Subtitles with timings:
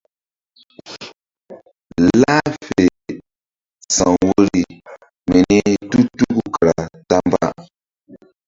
[2.21, 2.83] Lah fe
[3.95, 4.63] sa̧w woyri
[5.29, 7.45] mini tu tuku kara ta mba.